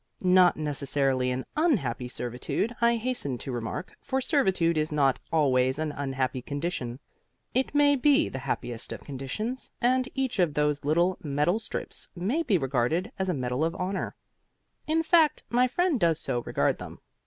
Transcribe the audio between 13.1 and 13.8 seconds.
as a medal of